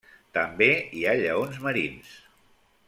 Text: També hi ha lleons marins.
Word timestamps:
També 0.37 0.69
hi 1.01 1.05
ha 1.11 1.15
lleons 1.21 1.61
marins. 1.67 2.19